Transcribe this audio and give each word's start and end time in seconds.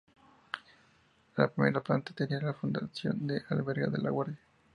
La 1.37 1.47
primera 1.47 1.79
planta 1.79 2.11
tenía 2.15 2.41
la 2.41 2.53
función 2.55 3.27
de 3.27 3.43
albergar 3.51 3.93
la 4.01 4.09
guardia. 4.09 4.39